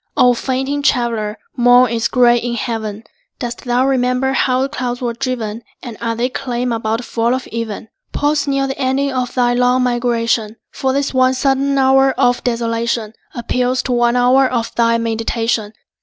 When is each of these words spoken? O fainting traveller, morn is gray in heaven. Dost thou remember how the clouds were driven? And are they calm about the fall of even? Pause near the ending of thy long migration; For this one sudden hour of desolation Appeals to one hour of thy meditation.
O 0.17 0.33
fainting 0.33 0.81
traveller, 0.81 1.37
morn 1.55 1.91
is 1.91 2.07
gray 2.07 2.37
in 2.39 2.55
heaven. 2.55 3.03
Dost 3.37 3.65
thou 3.65 3.85
remember 3.85 4.33
how 4.33 4.63
the 4.63 4.69
clouds 4.69 4.99
were 4.99 5.13
driven? 5.13 5.61
And 5.83 5.95
are 6.01 6.15
they 6.15 6.27
calm 6.27 6.71
about 6.71 6.97
the 6.97 7.03
fall 7.03 7.35
of 7.35 7.45
even? 7.49 7.87
Pause 8.11 8.47
near 8.47 8.65
the 8.65 8.79
ending 8.79 9.11
of 9.13 9.35
thy 9.35 9.53
long 9.53 9.83
migration; 9.83 10.55
For 10.71 10.91
this 10.91 11.13
one 11.13 11.35
sudden 11.35 11.77
hour 11.77 12.13
of 12.17 12.43
desolation 12.43 13.13
Appeals 13.35 13.83
to 13.83 13.91
one 13.91 14.15
hour 14.15 14.47
of 14.51 14.73
thy 14.73 14.97
meditation. 14.97 15.71